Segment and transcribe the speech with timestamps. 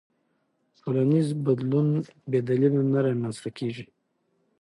[0.81, 1.87] ټولنیز بدلون
[2.29, 3.85] بې دلیله نه رامنځته کېږي.